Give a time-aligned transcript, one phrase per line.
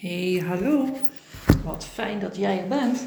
[0.00, 0.86] Hey, hallo.
[1.64, 3.06] Wat fijn dat jij er bent.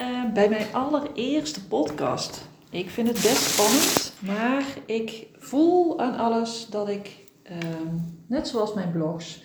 [0.00, 2.48] Uh, bij mijn allereerste podcast.
[2.70, 7.58] Ik vind het best spannend, maar ik voel aan alles dat ik, uh,
[8.26, 9.44] net zoals mijn blogs,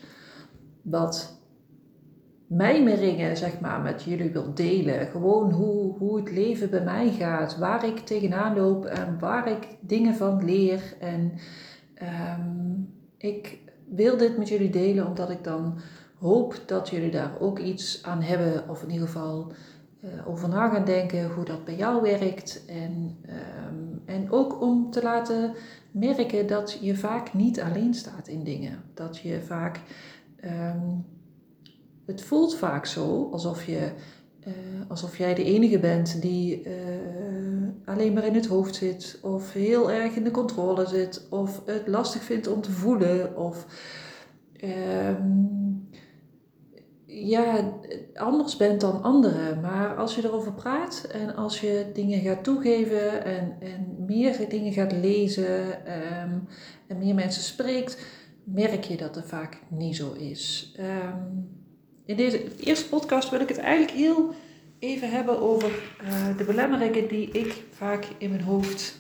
[0.81, 1.41] wat
[2.47, 5.07] mijmeringen zeg maar, met jullie wil delen.
[5.07, 9.67] Gewoon hoe, hoe het leven bij mij gaat, waar ik tegenaan loop en waar ik
[9.79, 10.95] dingen van leer.
[10.99, 11.31] En
[12.01, 13.57] um, ik
[13.89, 15.79] wil dit met jullie delen omdat ik dan
[16.19, 19.51] hoop dat jullie daar ook iets aan hebben, of in ieder geval
[20.03, 22.65] uh, over na gaan denken hoe dat bij jou werkt.
[22.67, 23.17] En,
[23.67, 25.53] um, en ook om te laten
[25.91, 28.83] merken dat je vaak niet alleen staat in dingen.
[28.93, 29.79] Dat je vaak,
[30.43, 31.05] um,
[32.05, 33.91] het voelt vaak zo alsof je.
[34.47, 34.53] Uh,
[34.87, 36.73] alsof jij de enige bent die uh,
[37.85, 41.87] alleen maar in het hoofd zit, of heel erg in de controle zit, of het
[41.87, 43.65] lastig vindt om te voelen, of
[44.63, 45.68] um,
[47.09, 47.73] ja,
[48.13, 49.61] anders bent dan anderen.
[49.61, 54.73] Maar als je erover praat en als je dingen gaat toegeven en, en meer dingen
[54.73, 55.67] gaat lezen
[56.23, 56.47] um,
[56.87, 57.97] en meer mensen spreekt,
[58.43, 60.75] merk je dat het vaak niet zo is.
[60.79, 61.49] Um,
[62.05, 64.33] in deze eerste podcast wil ik het eigenlijk heel
[64.79, 65.71] even hebben over
[66.03, 68.95] uh, de belemmeringen die ik vaak in mijn hoofd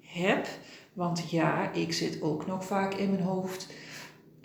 [0.00, 0.46] heb.
[0.92, 3.66] Want ja, ik zit ook nog vaak in mijn hoofd.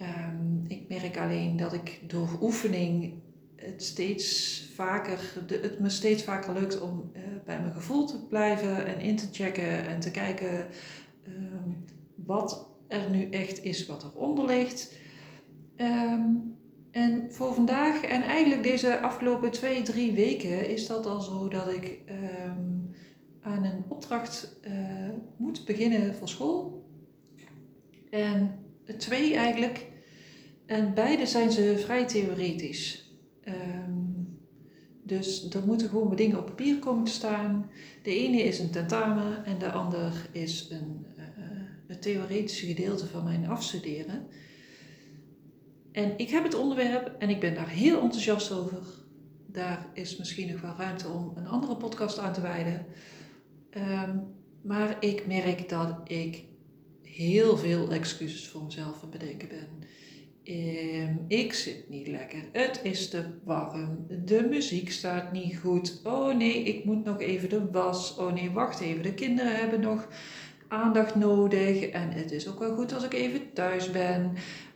[0.03, 3.13] Um, ik merk alleen dat ik door oefening
[3.55, 8.25] het steeds vaker, de, het me steeds vaker lukt om uh, bij mijn gevoel te
[8.27, 10.67] blijven en in te checken en te kijken
[11.27, 14.97] um, wat er nu echt is wat eronder ligt.
[15.77, 16.55] Um,
[16.91, 21.67] en voor vandaag en eigenlijk deze afgelopen twee, drie weken is dat al zo dat
[21.67, 22.01] ik
[23.41, 24.73] aan een opdracht uh,
[25.37, 26.85] moet beginnen voor school.
[28.09, 28.59] En
[28.97, 29.91] twee eigenlijk.
[30.65, 33.11] En beide zijn ze vrij theoretisch.
[33.47, 34.37] Um,
[35.03, 37.69] dus er moeten gewoon dingen op papier komen te staan.
[38.03, 41.23] De ene is een tentamen en de ander is een, uh,
[41.87, 44.27] het theoretische gedeelte van mijn afstuderen.
[45.91, 48.81] En ik heb het onderwerp en ik ben daar heel enthousiast over.
[49.47, 52.85] Daar is misschien nog wel ruimte om een andere podcast aan te wijden.
[53.77, 54.23] Um,
[54.61, 56.43] maar ik merk dat ik
[57.01, 59.67] heel veel excuses voor mezelf aan bedenken ben.
[60.45, 62.43] Um, ik zit niet lekker.
[62.51, 64.05] Het is te warm.
[64.25, 66.01] De muziek staat niet goed.
[66.03, 68.17] Oh nee, ik moet nog even de was.
[68.17, 69.03] Oh nee, wacht even.
[69.03, 70.07] De kinderen hebben nog
[70.67, 71.85] aandacht nodig.
[71.85, 74.33] En het is ook wel goed als ik even thuis ben.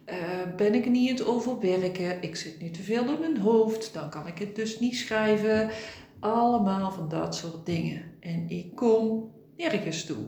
[0.09, 2.22] Uh, ben ik niet aan het overwerken?
[2.22, 3.94] Ik zit nu te veel in mijn hoofd.
[3.94, 5.69] Dan kan ik het dus niet schrijven.
[6.19, 8.01] Allemaal van dat soort dingen.
[8.19, 10.25] En ik kom nergens toe.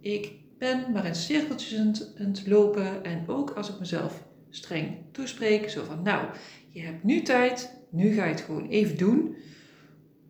[0.00, 3.04] Ik ben maar in cirkeltjes het, aan het lopen.
[3.04, 5.70] En ook als ik mezelf streng toespreek.
[5.70, 6.26] Zo van, nou,
[6.70, 9.36] je hebt nu tijd, nu ga je het gewoon even doen.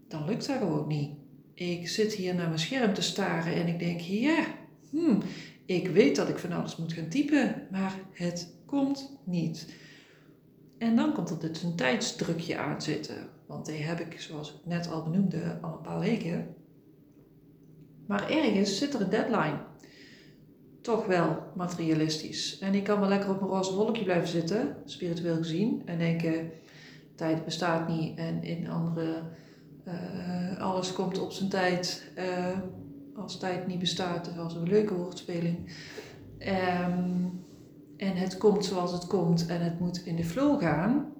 [0.09, 1.11] Dan lukt dat gewoon niet.
[1.55, 4.47] Ik zit hier naar mijn scherm te staren en ik denk, ja,
[4.91, 5.23] hmm,
[5.67, 9.75] ik weet dat ik van alles moet gaan typen, maar het komt niet.
[10.79, 13.29] En dan komt er dus een tijdsdrukje aan zitten.
[13.47, 16.55] Want die heb ik, zoals ik net al benoemde, al een paar weken.
[18.07, 19.59] Maar ergens zit er een deadline
[20.83, 22.59] toch wel materialistisch.
[22.59, 26.51] En ik kan wel lekker op mijn roze wolkje blijven zitten, spiritueel gezien, en denken:
[27.15, 29.23] tijd bestaat niet en in andere.
[29.89, 32.13] Uh, alles komt op zijn tijd.
[32.19, 32.59] Uh,
[33.17, 35.57] als tijd niet bestaat, dat was een leuke woordspeling.
[36.39, 37.45] Um,
[37.97, 41.13] en het komt zoals het komt en het moet in de flow gaan.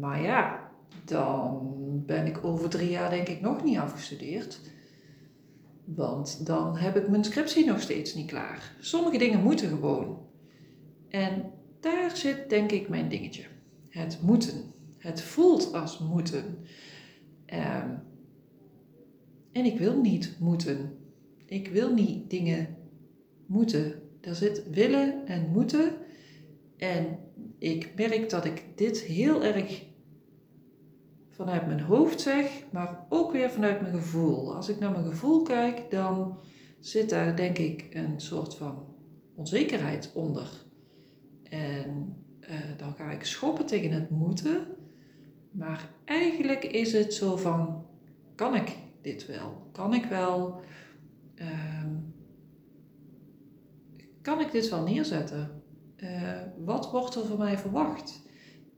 [0.00, 0.70] Maar ja,
[1.04, 1.72] dan
[2.06, 4.60] ben ik over drie jaar denk ik nog niet afgestudeerd.
[5.94, 8.76] Want dan heb ik mijn scriptie nog steeds niet klaar.
[8.80, 10.26] Sommige dingen moeten gewoon.
[11.08, 11.50] En
[11.80, 13.44] daar zit denk ik mijn dingetje.
[13.88, 14.72] Het moeten.
[14.98, 16.44] Het voelt als moeten.
[17.46, 18.02] Um,
[19.52, 20.98] en ik wil niet moeten.
[21.46, 22.76] Ik wil niet dingen
[23.46, 24.02] moeten.
[24.20, 25.92] Daar zit willen en moeten.
[26.76, 27.18] En
[27.58, 29.84] ik merk dat ik dit heel erg
[31.38, 34.54] vanuit mijn hoofd zeg, maar ook weer vanuit mijn gevoel.
[34.54, 36.38] Als ik naar mijn gevoel kijk, dan
[36.78, 38.86] zit daar denk ik een soort van
[39.34, 40.50] onzekerheid onder.
[41.42, 44.66] En uh, dan ga ik schoppen tegen het moeten.
[45.50, 47.86] Maar eigenlijk is het zo van,
[48.34, 49.68] kan ik dit wel?
[49.72, 50.60] Kan ik wel?
[51.34, 51.84] Uh,
[54.22, 55.62] kan ik dit wel neerzetten?
[55.96, 58.22] Uh, wat wordt er van mij verwacht?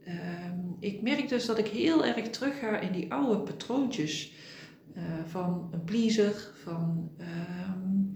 [0.07, 4.33] Um, ik merk dus dat ik heel erg terug ga in die oude patroontjes
[4.97, 8.11] uh, van een pleaser, van um,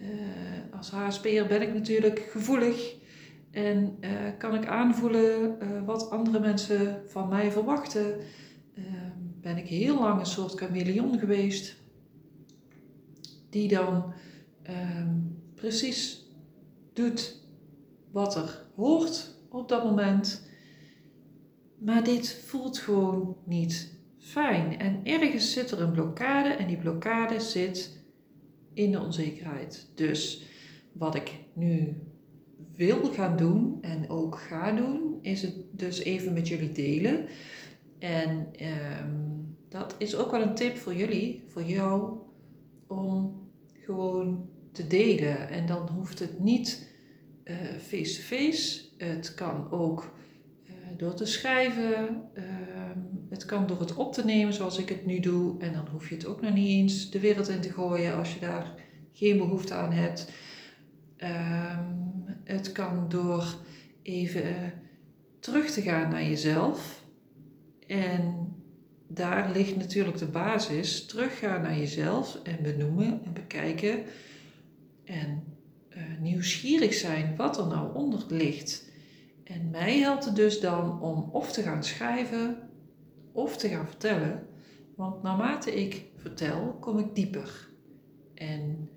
[0.00, 2.94] uh, als HSP'er ben ik natuurlijk gevoelig
[3.50, 8.16] En eh, kan ik aanvoelen wat andere mensen van mij verwachten?
[8.74, 11.76] Ehm, ben ik heel lang een soort chameleon geweest,
[13.50, 14.12] die dan
[14.62, 15.18] ehm,
[15.54, 16.26] precies
[16.92, 17.44] doet
[18.10, 20.48] wat er hoort op dat moment.
[21.78, 24.78] Maar dit voelt gewoon niet fijn.
[24.78, 28.04] En ergens zit er een blokkade en die blokkade zit
[28.74, 29.88] in de onzekerheid.
[29.94, 30.46] Dus
[30.92, 31.96] wat ik nu
[32.74, 37.26] wil gaan doen en ook ga doen, is het dus even met jullie delen.
[37.98, 39.10] En ehm,
[39.68, 42.18] dat is ook wel een tip voor jullie, voor jou,
[42.86, 45.48] om gewoon te delen.
[45.48, 46.94] En dan hoeft het niet
[47.44, 48.82] eh, face-to-face.
[48.96, 50.25] het kan ook uh,
[50.96, 52.22] door te schrijven.
[52.34, 52.98] Ehm,
[53.30, 55.60] het kan door het op te nemen zoals ik het nu doe.
[55.60, 58.34] En dan hoef je het ook nog niet eens de wereld in te gooien als
[58.34, 58.74] je daar
[59.12, 60.30] geen behoefte aan hebt.
[61.16, 61.84] Ehm,
[62.44, 63.54] het kan door
[64.02, 64.56] even eh,
[65.40, 67.04] terug te gaan naar jezelf.
[67.86, 68.54] En
[69.08, 71.06] daar ligt natuurlijk de basis.
[71.06, 74.02] Teruggaan naar jezelf en benoemen en bekijken.
[75.04, 75.44] En
[75.90, 78.90] uh, nieuwsgierig zijn wat er nou onder ligt.
[79.46, 82.58] En mij helpt het dus dan om of te gaan schrijven
[83.32, 84.46] of te gaan vertellen.
[84.96, 87.68] Want naarmate ik vertel, kom ik dieper.
[88.34, 88.90] En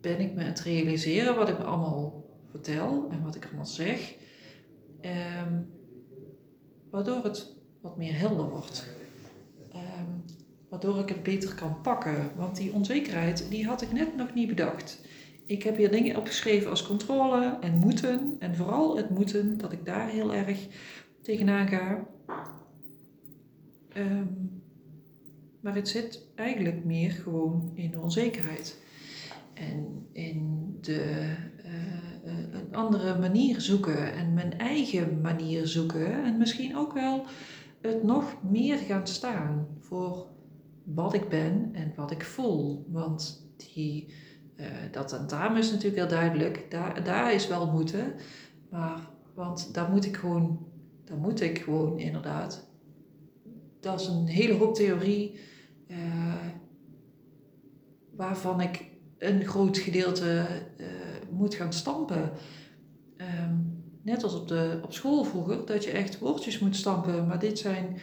[0.00, 3.66] ben ik me aan het realiseren wat ik me allemaal vertel en wat ik allemaal
[3.66, 4.14] zeg.
[5.00, 5.62] Ehm,
[6.90, 8.86] waardoor het wat meer helder wordt.
[9.72, 10.10] Ehm,
[10.68, 12.30] waardoor ik het beter kan pakken.
[12.36, 15.05] Want die onzekerheid, die had ik net nog niet bedacht.
[15.46, 18.36] Ik heb hier dingen opgeschreven als controle en moeten.
[18.38, 20.66] En vooral het moeten, dat ik daar heel erg
[21.22, 22.06] tegenaan ga.
[23.88, 24.26] Ehm,
[25.60, 28.82] maar het zit eigenlijk meer gewoon in de onzekerheid.
[29.54, 31.34] En in de,
[31.64, 36.24] uh, een andere manier zoeken en mijn eigen manier zoeken.
[36.24, 37.24] En misschien ook wel
[37.80, 40.26] het nog meer gaan staan voor
[40.84, 42.86] wat ik ben en wat ik voel.
[42.88, 44.14] Want die,
[44.56, 46.66] uh, dat tentamen is natuurlijk heel duidelijk.
[46.70, 48.14] Daar, daar is wel moeten.
[48.70, 49.00] Maar,
[49.34, 50.66] want daar moet ik gewoon,
[51.04, 52.68] daar moet ik gewoon inderdaad.
[53.80, 55.40] Dat is een hele hoop theorie
[55.88, 55.96] uh,
[58.16, 58.84] waarvan ik
[59.18, 60.86] een groot gedeelte uh,
[61.30, 62.30] moet gaan stampen.
[63.16, 67.26] Um, net als op, de, op school vroeger, dat je echt woordjes moet stampen.
[67.26, 67.96] Maar dit zijn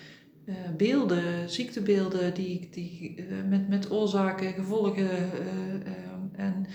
[0.77, 5.09] beelden, ziektebeelden, die, die, met, met oorzaken, gevolgen
[6.35, 6.65] en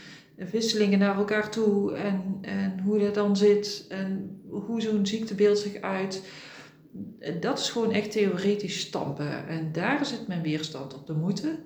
[0.51, 1.95] wisselingen naar elkaar toe.
[1.95, 6.31] En, en hoe dat dan zit en hoe zo'n ziektebeeld zich uit.
[7.41, 9.49] Dat is gewoon echt theoretisch stampen.
[9.49, 11.59] En daar zit mijn weerstand op de moeten.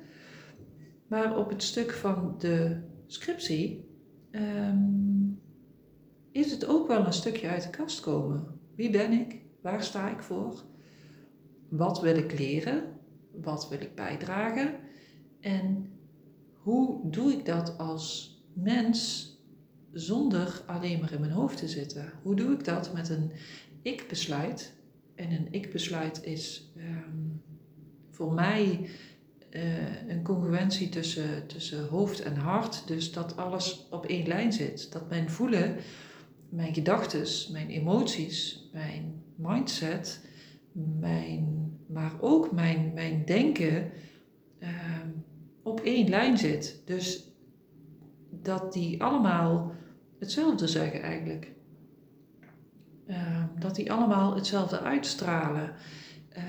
[1.06, 3.90] Maar op het stuk van de scriptie.
[4.30, 5.40] Um,
[6.32, 8.46] is het ook wel een stukje uit de kast komen.
[8.74, 9.40] Wie ben ik?
[9.60, 10.62] Waar sta ik voor?
[11.68, 12.82] Wat wil ik leren?
[13.30, 14.74] Wat wil ik bijdragen?
[15.40, 15.91] En
[16.62, 19.28] hoe doe ik dat als mens
[19.92, 22.12] zonder alleen maar in mijn hoofd te zitten?
[22.22, 23.32] Hoe doe ik dat met een
[23.82, 24.72] ik-besluit?
[25.14, 27.42] En een ik-besluit is um,
[28.10, 28.88] voor mij
[29.50, 32.86] uh, een congruentie tussen, tussen hoofd en hart.
[32.86, 34.92] Dus dat alles op één lijn zit.
[34.92, 35.76] Dat mijn voelen
[36.52, 40.20] mijn gedachten, mijn emoties, mijn mindset,
[40.72, 43.90] mijn, maar ook mijn, mijn denken
[44.58, 44.68] uh,
[45.62, 46.82] op één lijn zit.
[46.84, 47.32] Dus
[48.30, 49.72] dat die allemaal
[50.18, 51.50] hetzelfde zeggen eigenlijk.
[53.06, 55.72] Uh, dat die allemaal hetzelfde uitstralen.
[56.36, 56.44] Uh,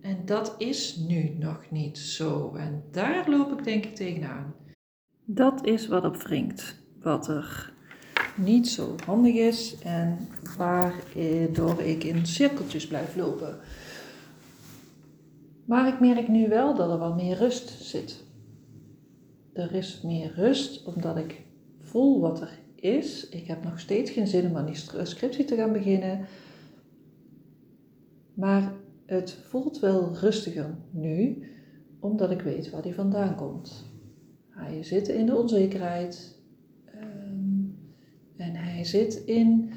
[0.00, 2.54] en dat is nu nog niet zo.
[2.54, 4.54] En daar loop ik denk ik tegenaan.
[5.24, 6.76] Dat is wat op wringt.
[7.02, 7.72] Wat er
[8.36, 13.58] niet zo handig is en waardoor ik in cirkeltjes blijf lopen.
[15.68, 18.24] Maar ik merk nu wel dat er wel meer rust zit.
[19.52, 21.46] Er is meer rust omdat ik
[21.78, 23.28] voel wat er is.
[23.28, 26.26] Ik heb nog steeds geen zin om aan die scriptie te gaan beginnen.
[28.34, 28.72] Maar
[29.06, 31.46] het voelt wel rustiger nu,
[32.00, 33.84] omdat ik weet waar die vandaan komt.
[34.48, 36.40] Hij zit in de onzekerheid,
[38.36, 39.72] en hij zit in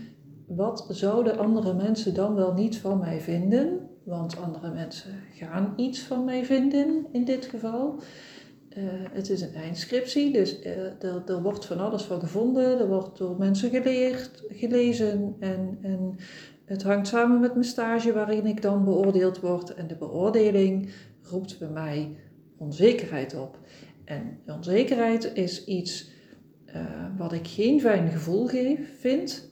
[0.48, 3.90] wat zouden andere mensen dan wel niet van mij vinden?
[4.12, 8.00] Want andere mensen gaan iets van mij vinden in dit geval.
[8.78, 12.80] Uh, het is een eindscriptie, dus uh, er, wordt van alles van gevonden.
[12.80, 15.36] Er wordt door mensen geleerd, gelezen.
[15.40, 16.16] En, en
[16.66, 19.74] het hangt samen met mijn stage waarin ik dan beoordeeld word.
[19.74, 20.90] En de beoordeling
[21.22, 22.16] roept bij mij
[22.58, 23.60] onzekerheid op.
[24.06, 26.12] En onzekerheid is iets
[26.76, 26.82] uh,
[27.18, 29.52] wat ik geen fijn gevoel geef, vind.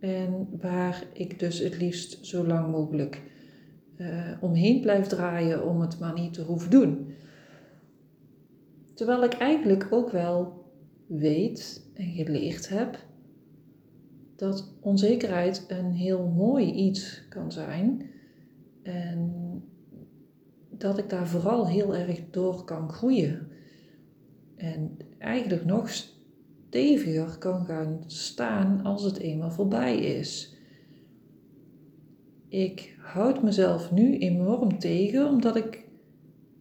[0.00, 3.30] En waar ik dus het liefst zo lang mogelijk
[4.40, 7.14] omheen blijf draaien om het maar niet te hoeven doen.
[8.94, 10.64] Terwijl ik eigenlijk ook wel
[11.06, 12.98] weet en geleerd heb
[14.36, 18.10] dat onzekerheid een heel mooi iets kan zijn.
[18.82, 19.32] En
[20.70, 23.48] dat ik daar vooral heel erg door kan groeien.
[24.56, 30.56] En eigenlijk nog steviger kan gaan staan als het eenmaal voorbij is.
[32.52, 35.84] Ik houd mezelf nu enorm tegen omdat ik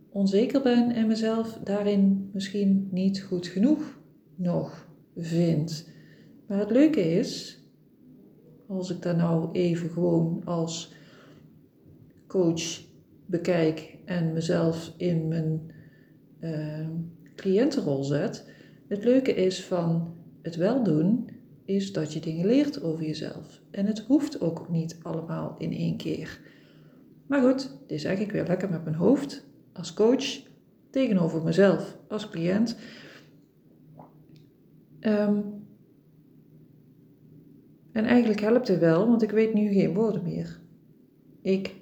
[0.10, 4.00] onzeker ben en mezelf daarin misschien niet goed genoeg
[4.36, 5.90] nog vind.
[6.48, 7.60] Maar het leuke is,
[8.68, 10.94] als ik daar nou even gewoon als
[12.28, 12.82] coach
[13.26, 15.72] bekijk en mezelf in mijn
[16.40, 16.88] uh,
[17.36, 18.50] cliëntenrol zet.
[18.88, 21.30] Het leuke is van het wel doen,
[21.66, 23.62] is dat je dingen leert over jezelf.
[23.72, 26.40] En het hoeft ook niet allemaal in één keer.
[27.28, 30.42] Maar goed, dit is eigenlijk weer lekker met mijn hoofd als coach
[30.90, 32.78] tegenover mezelf als cliënt.
[35.00, 35.62] Um,
[37.92, 40.60] en eigenlijk helpt het wel, want ik weet nu geen woorden meer.
[41.42, 41.76] Ik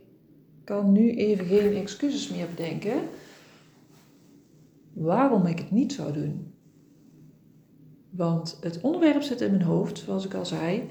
[0.64, 3.02] kan nu even geen excuses meer bedenken
[4.94, 6.54] waarom ik het niet zou doen.
[8.20, 10.88] Want het onderwerp zit in mijn hoofd, zoals ik al zei.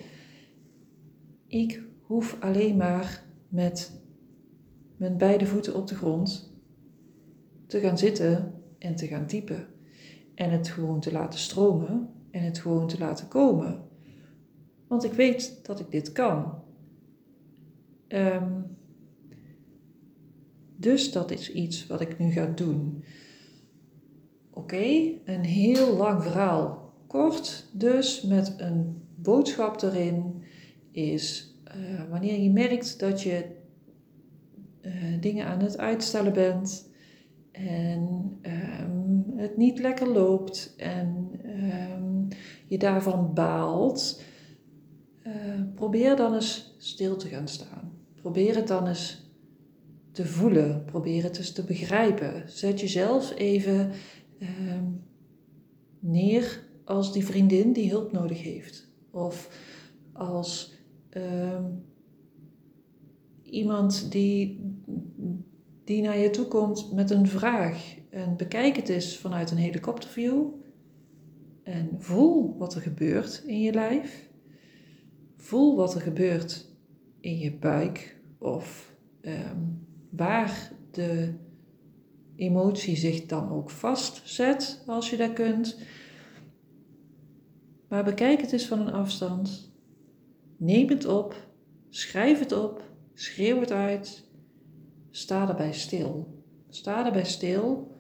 [1.47, 4.03] Ik hoef alleen maar met
[4.97, 6.53] mijn beide voeten op de grond
[7.67, 9.67] te gaan zitten en te gaan typen.
[10.35, 13.83] En het gewoon te laten stromen en het gewoon te laten komen.
[14.87, 16.63] Want ik weet dat ik dit kan.
[18.09, 18.77] Um,
[20.77, 23.05] dus dat is iets wat ik nu ga doen.
[24.51, 26.88] Oké, een heel lang verhaal.
[27.09, 30.43] Kort, dus met een boodschap erin,
[30.91, 33.45] is uh, wanneer je merkt dat je
[34.83, 36.91] uh, dingen aan het uitstellen bent
[37.53, 42.29] en um, het niet lekker loopt en um,
[42.67, 44.23] je daarvan baalt,
[45.27, 45.33] uh,
[45.75, 47.93] probeer dan eens stil te gaan staan.
[48.15, 49.33] Probeer het dan eens
[50.13, 50.85] te voelen.
[50.85, 52.43] Probeer het eens te begrijpen.
[52.47, 53.91] Zet jezelf even
[54.39, 54.49] uh,
[55.99, 58.89] neer als die vriendin die hulp nodig heeft.
[59.11, 59.51] Of
[60.13, 60.75] als
[61.17, 61.65] uh,
[63.43, 64.61] iemand die,
[65.85, 67.97] die naar je toe komt met een vraag.
[68.11, 70.47] En bekijk het eens vanuit een helikopterview.
[71.63, 74.31] En voel wat er gebeurt in je lijf.
[75.37, 76.69] Voel wat er gebeurt
[77.21, 81.35] in je buik of um, waar de
[82.37, 85.79] emotie zich dan ook vastzet, als je dat kunt.
[87.89, 89.73] Maar bekijk het eens van een afstand.
[90.57, 91.49] Neem het op,
[91.89, 92.83] schrijf het op,
[93.15, 94.27] schreeuw het uit.
[95.11, 96.43] Sta erbij stil.
[96.69, 97.97] Sta erbij stil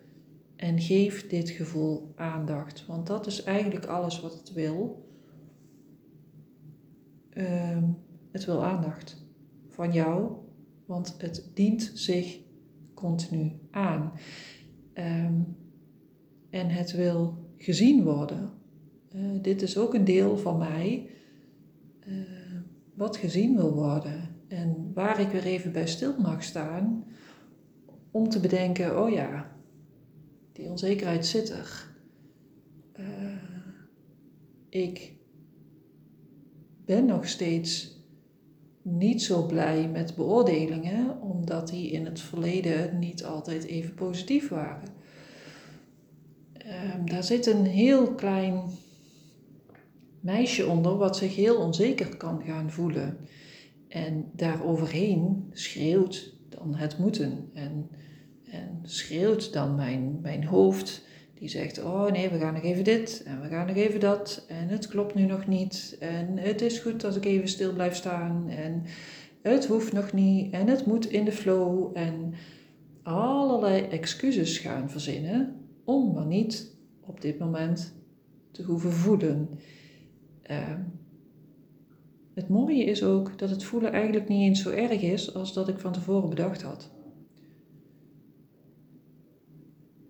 [0.57, 2.87] en geef dit gevoel aandacht.
[2.87, 5.07] Want dat is eigenlijk alles wat het wil.
[7.33, 7.83] Uh,
[8.33, 9.26] het wil aandacht
[9.68, 10.47] van jou
[10.88, 12.40] want het dient zich
[12.95, 14.12] continu aan.
[14.95, 15.57] Um,
[16.50, 18.50] en het wil gezien worden.
[19.15, 21.11] Uh, dit is ook een deel van mij
[22.09, 22.15] uh,
[22.95, 24.37] wat gezien wil worden.
[24.49, 27.05] En waar ik weer even bij stil mag staan
[28.11, 29.57] om te bedenken, oh ja,
[30.53, 31.87] die onzekerheid zit er.
[33.00, 33.07] Uh,
[34.69, 35.12] ik
[36.85, 37.97] ben nog steeds
[38.83, 44.88] niet zo blij met beoordelingen, omdat die in het verleden niet altijd even positief waren.
[46.97, 48.62] Um, daar zit een heel klein
[50.21, 53.17] meisje onder wat zich heel onzeker kan gaan voelen.
[53.89, 57.51] En daaroverheen schreeuwt dan het moeten.
[57.55, 57.89] En,
[58.51, 61.07] en schreeuwt dan mijn, mijn hoofd
[61.39, 64.45] die zegt, oh nee, we gaan nog even dit en we gaan nog even dat
[64.49, 67.95] en het klopt nu nog niet en het is goed dat ik even stil blijf
[67.95, 68.83] staan en
[69.43, 72.35] het hoeft nog niet en het moet in de flow en
[73.03, 77.95] allerlei excuses gaan verzinnen om maar niet op dit moment
[78.51, 79.49] te hoeven voelen.
[80.50, 80.75] Uh,
[82.35, 85.69] het mooie is ook dat het voelen eigenlijk niet eens zo erg is als dat
[85.69, 86.90] ik van tevoren bedacht had.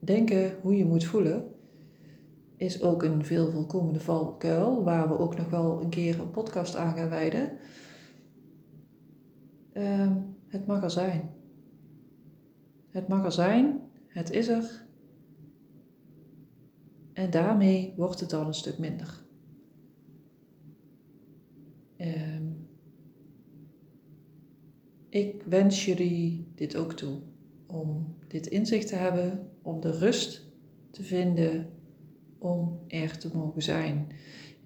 [0.08, 1.54] denken hoe je moet voelen
[2.56, 6.76] is ook een veel voorkomende valkuil, waar we ook nog wel een keer een podcast
[6.76, 7.50] aan gaan wijden.
[9.72, 10.12] Uh,
[10.46, 11.30] het mag er zijn.
[12.90, 14.86] Het mag er zijn, het is er.
[17.12, 19.26] En daarmee wordt het al een stuk minder.
[22.00, 22.68] Um,
[25.08, 27.18] ik wens jullie dit ook toe.
[27.66, 30.46] Om dit inzicht te hebben, om de rust
[30.90, 31.70] te vinden,
[32.38, 34.06] om er te mogen zijn.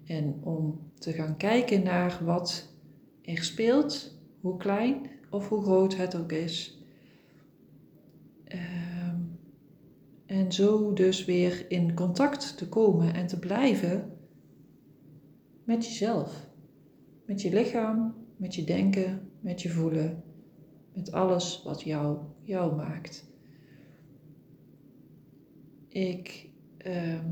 [0.05, 2.75] En om te gaan kijken naar wat
[3.21, 6.83] er speelt, hoe klein of hoe groot het ook is.
[8.43, 9.17] Ehm,
[10.25, 14.17] en zo dus weer in contact te komen en te blijven
[15.63, 16.51] met jezelf.
[17.25, 20.23] Met je lichaam, met je denken, met je voelen,
[20.93, 23.31] met alles wat jou jou maakt.
[25.87, 27.29] Ik ehm,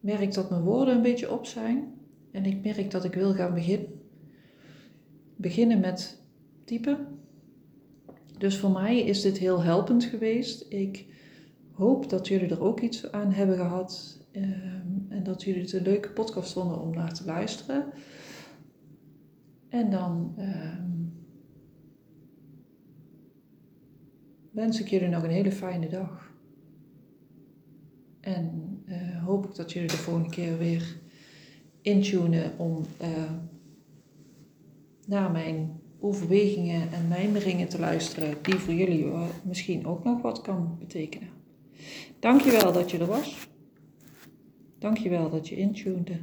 [0.00, 1.94] merk dat mijn woorden een beetje op zijn
[2.30, 3.88] en ik merk dat ik wil gaan beginnen.
[5.36, 6.22] Beginnen met
[6.64, 7.06] typen.
[8.38, 10.66] Dus voor mij is dit heel helpend geweest.
[10.68, 11.06] Ik
[11.72, 15.82] hoop dat jullie er ook iets aan hebben gehad ehm, en dat jullie het een
[15.82, 17.84] leuke podcast vonden om naar te luisteren.
[19.68, 20.90] En dan ehm,
[24.50, 26.34] wens ik jullie nog een hele fijne dag.
[28.20, 30.96] En uh, hoop ik dat jullie de volgende keer weer
[31.80, 33.32] intunen om uh,
[35.06, 39.12] naar mijn overwegingen en mijmeringen te luisteren, die voor jullie
[39.44, 41.28] misschien ook nog wat kan betekenen.
[42.18, 43.48] Dankjewel dat je er was.
[44.86, 46.18] Dankjewel dat je intunede.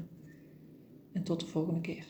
[1.12, 2.06] En tot de volgende keer.